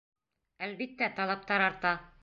[0.69, 1.97] Әлбиттә, талаптар арта.